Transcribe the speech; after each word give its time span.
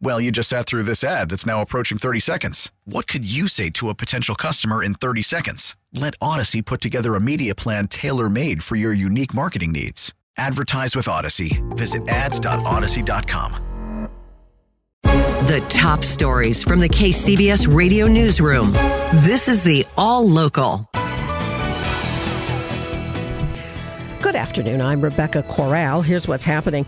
Well, 0.00 0.20
you 0.20 0.30
just 0.30 0.48
sat 0.48 0.66
through 0.66 0.82
this 0.82 1.02
ad 1.02 1.30
that's 1.30 1.46
now 1.46 1.60
approaching 1.62 1.98
30 1.98 2.20
seconds. 2.20 2.70
What 2.84 3.06
could 3.06 3.24
you 3.30 3.48
say 3.48 3.70
to 3.70 3.88
a 3.88 3.94
potential 3.94 4.34
customer 4.34 4.82
in 4.82 4.94
30 4.94 5.22
seconds? 5.22 5.76
Let 5.92 6.14
Odyssey 6.20 6.62
put 6.62 6.80
together 6.80 7.14
a 7.14 7.20
media 7.20 7.54
plan 7.54 7.88
tailor 7.88 8.28
made 8.28 8.62
for 8.62 8.76
your 8.76 8.92
unique 8.92 9.32
marketing 9.34 9.72
needs. 9.72 10.12
Advertise 10.36 10.94
with 10.96 11.08
Odyssey. 11.08 11.62
Visit 11.70 12.06
ads.odyssey.com. 12.08 13.60
The 15.02 15.64
top 15.68 16.02
stories 16.02 16.62
from 16.62 16.80
the 16.80 16.88
KCBS 16.88 17.72
radio 17.74 18.06
newsroom. 18.06 18.72
This 19.12 19.48
is 19.48 19.62
the 19.62 19.86
All 19.96 20.26
Local. 20.26 20.88
Good 24.22 24.36
afternoon. 24.36 24.80
I'm 24.80 25.02
Rebecca 25.02 25.42
Corral. 25.42 26.00
Here's 26.00 26.26
what's 26.26 26.44
happening. 26.44 26.86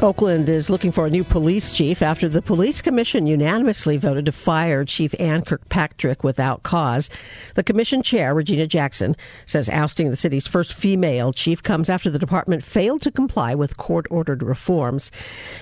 Oakland 0.00 0.48
is 0.48 0.70
looking 0.70 0.92
for 0.92 1.06
a 1.06 1.10
new 1.10 1.24
police 1.24 1.72
chief 1.72 2.02
after 2.02 2.28
the 2.28 2.40
police 2.40 2.80
commission 2.80 3.26
unanimously 3.26 3.96
voted 3.96 4.26
to 4.26 4.32
fire 4.32 4.84
Chief 4.84 5.12
Ann 5.18 5.42
Kirkpatrick 5.42 6.22
without 6.22 6.62
cause. 6.62 7.10
The 7.56 7.64
commission 7.64 8.04
chair, 8.04 8.32
Regina 8.32 8.68
Jackson, 8.68 9.16
says 9.44 9.68
ousting 9.68 10.08
the 10.08 10.16
city's 10.16 10.46
first 10.46 10.72
female 10.72 11.32
chief 11.32 11.64
comes 11.64 11.90
after 11.90 12.10
the 12.10 12.18
department 12.18 12.62
failed 12.62 13.02
to 13.02 13.10
comply 13.10 13.56
with 13.56 13.76
court 13.76 14.06
ordered 14.08 14.44
reforms. 14.44 15.10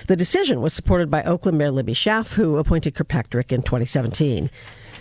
The 0.05 0.15
decision 0.15 0.61
was 0.61 0.71
supported 0.71 1.09
by 1.09 1.23
Oakland 1.23 1.57
Mayor 1.57 1.71
Libby 1.71 1.95
Schaaf, 1.95 2.33
who 2.33 2.57
appointed 2.57 2.93
Kirkpatrick 2.93 3.51
in 3.51 3.63
2017. 3.63 4.51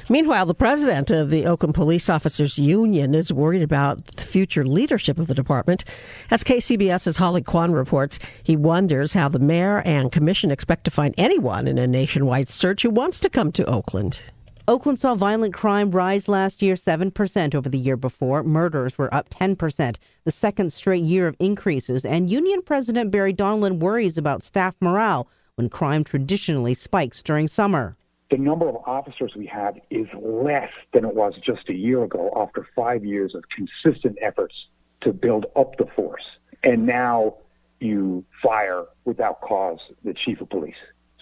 Meanwhile, 0.09 0.47
the 0.47 0.55
president 0.55 1.11
of 1.11 1.31
the 1.31 1.47
Oakland 1.47 1.75
Police 1.75 2.09
Officers 2.09 2.57
Union 2.57 3.12
is 3.12 3.33
worried 3.33 3.62
about 3.62 4.07
the 4.07 4.23
future 4.23 4.65
leadership 4.65 5.19
of 5.19 5.27
the 5.27 5.35
department. 5.35 5.85
As 6.31 6.45
KCBS's 6.45 7.17
Holly 7.17 7.43
Quan 7.43 7.73
reports, 7.73 8.21
he 8.45 8.57
wonders 8.57 9.15
how 9.15 9.29
the 9.29 9.41
mayor 9.41 9.81
and 9.81 10.12
commission 10.12 10.53
expect 10.53 10.84
to 10.84 10.93
find 10.93 11.12
anyone 11.19 11.67
in 11.67 11.77
a 11.77 11.89
nationwide 11.89 12.49
search 12.49 12.83
who 12.83 12.91
wants 12.91 13.19
to 13.19 13.29
come 13.29 13.51
to 13.51 13.65
Oakland. 13.65 14.23
Oakland 14.69 15.01
saw 15.01 15.17
violent 15.17 15.55
crime 15.55 15.91
rise 15.91 16.29
last 16.29 16.62
year 16.62 16.77
7% 16.77 17.55
over 17.57 17.69
the 17.69 17.79
year 17.79 17.97
before. 17.97 18.45
Murders 18.45 18.97
were 18.97 19.12
up 19.12 19.29
10%, 19.31 19.97
the 20.23 20.31
second 20.31 20.73
straight 20.73 21.03
year 21.03 21.27
of 21.27 21.34
increases. 21.41 22.05
And 22.05 22.31
Union 22.31 22.62
President 22.62 23.11
Barry 23.11 23.34
Donelan 23.34 23.81
worries 23.81 24.17
about 24.17 24.45
staff 24.45 24.77
morale 24.81 25.27
when 25.57 25.69
crime 25.69 26.05
traditionally 26.05 26.75
spikes 26.75 27.25
during 27.25 27.49
summer 27.49 27.97
the 28.31 28.37
number 28.37 28.69
of 28.69 28.76
officers 28.87 29.34
we 29.37 29.47
have 29.47 29.76
is 29.91 30.06
less 30.20 30.70
than 30.92 31.04
it 31.04 31.14
was 31.14 31.34
just 31.42 31.69
a 31.69 31.75
year 31.75 32.03
ago 32.03 32.32
after 32.37 32.66
five 32.75 33.04
years 33.04 33.34
of 33.34 33.44
consistent 33.48 34.19
efforts 34.20 34.54
to 35.03 35.12
build 35.12 35.47
up 35.54 35.76
the 35.78 35.87
force. 35.94 36.25
And 36.64 36.87
now 36.87 37.37
you 37.78 38.25
fire 38.42 38.84
without 39.04 39.41
cause 39.41 39.78
the 40.04 40.14
chief 40.14 40.41
of 40.41 40.50
police. 40.50 40.75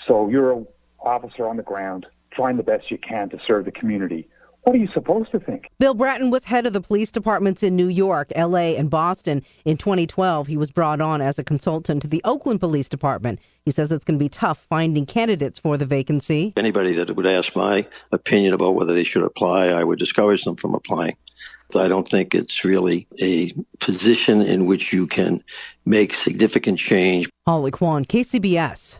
So 0.06 0.28
you're 0.28 0.52
an 0.52 0.66
officer 1.00 1.46
on 1.46 1.56
the 1.56 1.62
ground, 1.62 2.06
trying 2.32 2.56
the 2.56 2.62
best 2.62 2.90
you 2.90 2.98
can 2.98 3.28
to 3.30 3.38
serve 3.46 3.66
the 3.66 3.72
community. 3.72 4.28
What 4.64 4.76
are 4.76 4.78
you 4.78 4.88
supposed 4.94 5.30
to 5.32 5.40
think? 5.40 5.68
Bill 5.78 5.92
Bratton 5.92 6.30
was 6.30 6.46
head 6.46 6.64
of 6.64 6.72
the 6.72 6.80
police 6.80 7.10
departments 7.10 7.62
in 7.62 7.76
New 7.76 7.88
York, 7.88 8.32
LA, 8.34 8.72
and 8.78 8.88
Boston. 8.88 9.42
In 9.66 9.76
2012, 9.76 10.46
he 10.46 10.56
was 10.56 10.70
brought 10.70 11.02
on 11.02 11.20
as 11.20 11.38
a 11.38 11.44
consultant 11.44 12.00
to 12.00 12.08
the 12.08 12.22
Oakland 12.24 12.60
Police 12.60 12.88
Department. 12.88 13.40
He 13.66 13.70
says 13.70 13.92
it's 13.92 14.06
going 14.06 14.18
to 14.18 14.24
be 14.24 14.30
tough 14.30 14.64
finding 14.70 15.04
candidates 15.04 15.58
for 15.58 15.76
the 15.76 15.84
vacancy. 15.84 16.54
Anybody 16.56 16.94
that 16.94 17.14
would 17.14 17.26
ask 17.26 17.54
my 17.54 17.86
opinion 18.10 18.54
about 18.54 18.74
whether 18.74 18.94
they 18.94 19.04
should 19.04 19.22
apply, 19.22 19.66
I 19.66 19.84
would 19.84 19.98
discourage 19.98 20.44
them 20.44 20.56
from 20.56 20.74
applying. 20.74 21.14
I 21.76 21.88
don't 21.88 22.08
think 22.08 22.34
it's 22.34 22.64
really 22.64 23.06
a 23.20 23.52
position 23.80 24.40
in 24.40 24.64
which 24.64 24.92
you 24.92 25.06
can 25.06 25.42
make 25.84 26.14
significant 26.14 26.78
change. 26.78 27.28
Holly 27.46 27.70
Quan, 27.70 28.04
KCBS. 28.04 28.98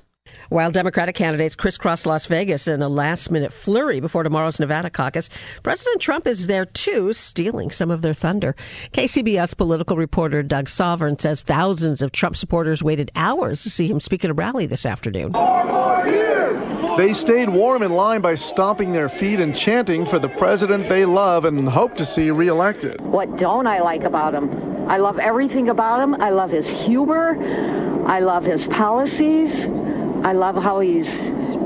While 0.51 0.71
Democratic 0.71 1.15
candidates 1.15 1.57
crisscross 1.57 2.05
Las 2.05 2.27
Vegas 2.27 2.69
in 2.69 2.83
a 2.83 2.89
last 2.89 3.31
minute 3.31 3.53
flurry 3.53 4.01
before 4.01 4.23
tomorrow's 4.23 4.61
Nevada 4.61 4.91
caucus, 4.91 5.31
President 5.63 6.03
Trump 6.03 6.27
is 6.27 6.47
there 6.47 6.67
too, 6.67 7.13
stealing 7.13 7.71
some 7.71 7.91
of 7.91 8.03
their 8.03 8.15
thunder. 8.15 8.55
KCBS 8.93 9.57
political 9.57 9.97
reporter 9.97 10.43
Doug 10.43 10.67
Sovern 10.67 11.19
says 11.19 11.41
thousands 11.41 12.03
of 12.03 12.13
Trump 12.13 12.37
supporters 12.37 12.83
waited 12.83 13.11
hours 13.17 13.63
to 13.63 13.71
see 13.71 13.89
him 13.89 14.01
speak 14.01 14.25
at 14.25 14.31
a 14.31 14.35
rally 14.35 14.67
this 14.67 14.85
afternoon. 14.85 15.33
They 16.97 17.13
stayed 17.13 17.49
warm 17.49 17.83
in 17.83 17.93
line 17.93 18.21
by 18.21 18.35
stomping 18.35 18.93
their 18.93 19.09
feet 19.09 19.41
and 19.41 19.57
chanting 19.57 20.07
for 20.07 20.19
the 20.19 20.29
president 20.29 20.89
they 20.89 21.05
love 21.05 21.45
and 21.45 21.69
hope 21.69 21.97
to 21.97 22.07
see 22.07 22.31
reelected. 22.31 23.01
What 23.01 23.37
don't 23.37 23.67
I 23.67 23.81
like 23.81 24.05
about 24.05 24.35
him? 24.35 24.89
I 24.89 24.99
love 24.99 25.19
everything 25.19 25.71
about 25.71 26.01
him. 26.01 26.15
I 26.21 26.31
love 26.31 26.51
his 26.51 26.69
humor. 26.69 27.37
I 28.07 28.21
love 28.21 28.45
his 28.45 28.69
policies. 28.69 29.67
I 30.25 30.33
love 30.33 30.57
how 30.57 30.81
he's 30.81 31.07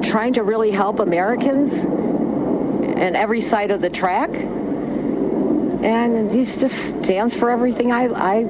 trying 0.02 0.32
to 0.32 0.42
really 0.42 0.72
help 0.72 0.98
Americans 0.98 1.72
in 1.72 3.14
every 3.14 3.40
side 3.40 3.70
of 3.70 3.80
the 3.80 3.88
track. 3.88 4.30
And 4.30 6.32
he 6.32 6.44
just 6.44 6.74
stands 7.04 7.36
for 7.36 7.50
everything 7.50 7.92
I, 7.92 8.08
I 8.08 8.42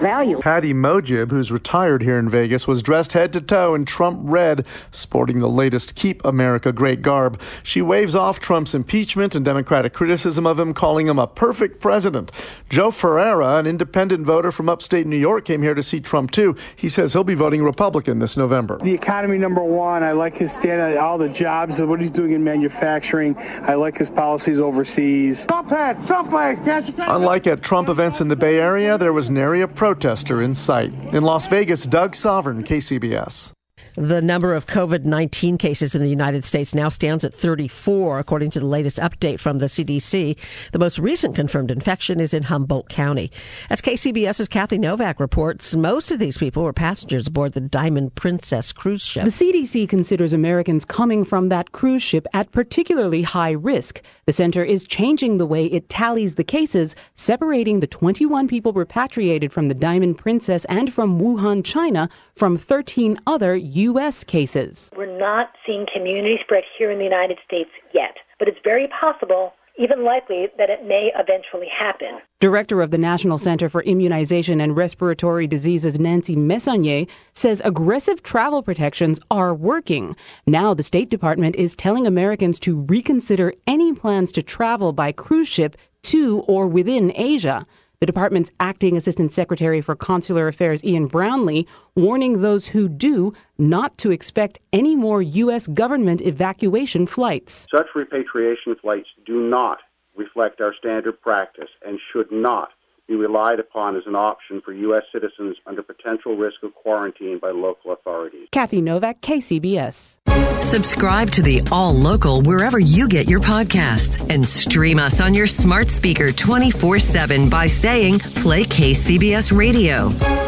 value. 0.00 0.38
Patty 0.38 0.72
Mojib, 0.72 1.30
who's 1.30 1.50
retired 1.50 2.02
here 2.02 2.18
in 2.18 2.28
Vegas, 2.28 2.66
was 2.66 2.82
dressed 2.82 3.12
head 3.12 3.32
to 3.32 3.40
toe 3.40 3.74
in 3.74 3.84
Trump 3.84 4.20
red, 4.22 4.66
sporting 4.90 5.38
the 5.38 5.48
latest 5.48 5.94
Keep 5.94 6.24
America 6.24 6.72
Great 6.72 7.02
garb. 7.02 7.40
She 7.62 7.82
waves 7.82 8.14
off 8.14 8.40
Trump's 8.40 8.74
impeachment 8.74 9.34
and 9.34 9.44
Democratic 9.44 9.92
criticism 9.92 10.46
of 10.46 10.58
him, 10.58 10.74
calling 10.74 11.06
him 11.06 11.18
a 11.18 11.26
perfect 11.26 11.80
president. 11.80 12.32
Joe 12.68 12.90
Ferreira, 12.90 13.56
an 13.56 13.66
independent 13.66 14.26
voter 14.26 14.52
from 14.52 14.68
upstate 14.68 15.06
New 15.06 15.16
York, 15.16 15.44
came 15.44 15.62
here 15.62 15.74
to 15.74 15.82
see 15.82 16.00
Trump 16.00 16.30
too. 16.30 16.56
He 16.76 16.88
says 16.88 17.12
he'll 17.12 17.24
be 17.24 17.34
voting 17.34 17.62
Republican 17.62 18.18
this 18.18 18.36
November. 18.36 18.78
The 18.78 18.94
economy, 18.94 19.38
number 19.38 19.62
one. 19.62 20.02
I 20.02 20.12
like 20.12 20.36
his 20.36 20.52
stand 20.52 20.80
on 20.80 20.96
all 20.98 21.18
the 21.18 21.28
jobs, 21.28 21.78
and 21.78 21.88
what 21.88 22.00
he's 22.00 22.10
doing 22.10 22.32
in 22.32 22.42
manufacturing. 22.42 23.36
I 23.38 23.74
like 23.74 23.96
his 23.96 24.10
policies 24.10 24.58
overseas. 24.58 25.46
Trump 25.46 25.70
heads, 25.70 26.06
Trump 26.06 26.30
flags, 26.30 26.60
Unlike 26.98 27.46
at 27.46 27.62
Trump 27.62 27.88
events 27.88 28.20
in 28.20 28.28
the 28.28 28.36
Bay 28.36 28.58
Area, 28.58 28.98
there 28.98 29.12
was 29.12 29.30
nary 29.30 29.60
a 29.62 29.68
protester 29.86 30.42
in 30.42 30.52
sight. 30.52 30.92
In 31.12 31.22
Las 31.22 31.46
Vegas, 31.46 31.84
Doug 31.84 32.16
Sovern, 32.16 32.64
KCBS. 32.64 33.55
The 33.96 34.20
number 34.20 34.54
of 34.54 34.66
COVID 34.66 35.04
19 35.04 35.56
cases 35.56 35.94
in 35.94 36.02
the 36.02 36.08
United 36.10 36.44
States 36.44 36.74
now 36.74 36.90
stands 36.90 37.24
at 37.24 37.32
34, 37.32 38.18
according 38.18 38.50
to 38.50 38.60
the 38.60 38.66
latest 38.66 38.98
update 38.98 39.40
from 39.40 39.58
the 39.58 39.66
CDC. 39.66 40.36
The 40.72 40.78
most 40.78 40.98
recent 40.98 41.34
confirmed 41.34 41.70
infection 41.70 42.20
is 42.20 42.34
in 42.34 42.42
Humboldt 42.42 42.90
County. 42.90 43.32
As 43.70 43.80
KCBS's 43.80 44.48
Kathy 44.48 44.76
Novak 44.76 45.18
reports, 45.18 45.74
most 45.74 46.10
of 46.10 46.18
these 46.18 46.36
people 46.36 46.62
were 46.62 46.74
passengers 46.74 47.26
aboard 47.26 47.54
the 47.54 47.62
Diamond 47.62 48.14
Princess 48.16 48.70
cruise 48.70 49.00
ship. 49.00 49.24
The 49.24 49.30
CDC 49.30 49.88
considers 49.88 50.34
Americans 50.34 50.84
coming 50.84 51.24
from 51.24 51.48
that 51.48 51.72
cruise 51.72 52.02
ship 52.02 52.26
at 52.34 52.52
particularly 52.52 53.22
high 53.22 53.52
risk. 53.52 54.02
The 54.26 54.34
center 54.34 54.62
is 54.62 54.84
changing 54.84 55.38
the 55.38 55.46
way 55.46 55.64
it 55.64 55.88
tallies 55.88 56.34
the 56.34 56.44
cases, 56.44 56.94
separating 57.14 57.80
the 57.80 57.86
21 57.86 58.46
people 58.46 58.74
repatriated 58.74 59.54
from 59.54 59.68
the 59.68 59.74
Diamond 59.74 60.18
Princess 60.18 60.66
and 60.66 60.92
from 60.92 61.18
Wuhan, 61.18 61.64
China, 61.64 62.10
from 62.34 62.58
13 62.58 63.18
other 63.26 63.56
U.S. 63.90 64.24
cases. 64.24 64.90
We're 64.96 65.18
not 65.18 65.52
seeing 65.64 65.86
community 65.92 66.38
spread 66.42 66.64
here 66.76 66.90
in 66.90 66.98
the 66.98 67.04
United 67.04 67.38
States 67.44 67.70
yet, 67.92 68.16
but 68.38 68.48
it's 68.48 68.58
very 68.64 68.88
possible 68.88 69.52
even 69.78 70.04
likely 70.04 70.48
that 70.58 70.70
it 70.70 70.86
may 70.86 71.12
eventually 71.18 71.68
happen. 71.68 72.18
Director 72.40 72.80
of 72.80 72.90
the 72.90 72.98
National 72.98 73.38
Center 73.38 73.68
for 73.68 73.82
Immunization 73.82 74.60
and 74.60 74.76
Respiratory 74.76 75.46
Diseases, 75.46 75.98
Nancy 75.98 76.34
Messonnier, 76.34 77.06
says 77.34 77.60
aggressive 77.64 78.22
travel 78.22 78.62
protections 78.62 79.20
are 79.30 79.54
working. 79.54 80.16
Now, 80.46 80.72
the 80.74 80.82
State 80.82 81.10
Department 81.10 81.56
is 81.56 81.76
telling 81.76 82.06
Americans 82.06 82.58
to 82.60 82.80
reconsider 82.88 83.52
any 83.66 83.92
plans 83.94 84.32
to 84.32 84.42
travel 84.42 84.92
by 84.92 85.12
cruise 85.12 85.48
ship 85.48 85.76
to 86.04 86.40
or 86.46 86.66
within 86.66 87.12
Asia. 87.14 87.66
The 87.98 88.06
department's 88.06 88.50
acting 88.60 88.96
assistant 88.96 89.32
secretary 89.32 89.80
for 89.80 89.96
consular 89.96 90.48
affairs, 90.48 90.84
Ian 90.84 91.06
Brownlee, 91.06 91.66
warning 91.94 92.42
those 92.42 92.66
who 92.66 92.88
do 92.88 93.32
not 93.56 93.96
to 93.98 94.10
expect 94.10 94.58
any 94.72 94.94
more 94.94 95.22
U.S. 95.22 95.66
government 95.66 96.20
evacuation 96.20 97.06
flights. 97.06 97.66
Such 97.74 97.86
repatriation 97.94 98.76
flights 98.80 99.08
do 99.24 99.40
not 99.40 99.78
reflect 100.14 100.60
our 100.60 100.74
standard 100.78 101.20
practice 101.20 101.70
and 101.86 101.98
should 102.12 102.30
not 102.30 102.70
be 103.06 103.14
relied 103.14 103.60
upon 103.60 103.96
as 103.96 104.02
an 104.06 104.14
option 104.14 104.60
for 104.64 104.72
U.S. 104.72 105.02
citizens 105.12 105.56
under 105.66 105.82
potential 105.82 106.36
risk 106.36 106.62
of 106.62 106.74
quarantine 106.74 107.38
by 107.38 107.50
local 107.50 107.92
authorities. 107.92 108.48
Kathy 108.50 108.80
Novak, 108.80 109.20
KCBS. 109.20 110.16
Subscribe 110.62 111.30
to 111.30 111.42
the 111.42 111.62
All 111.70 111.94
Local 111.94 112.42
wherever 112.42 112.78
you 112.78 113.08
get 113.08 113.28
your 113.28 113.40
podcasts 113.40 114.18
and 114.32 114.46
stream 114.46 114.98
us 114.98 115.20
on 115.20 115.32
your 115.32 115.46
smart 115.46 115.88
speaker 115.88 116.32
24 116.32 116.98
7 116.98 117.48
by 117.48 117.66
saying 117.66 118.18
Play 118.18 118.64
KCBS 118.64 119.56
Radio. 119.56 120.45